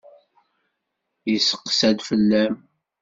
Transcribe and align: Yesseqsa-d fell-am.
Yesseqsa-d 1.31 1.99
fell-am. 2.09 2.55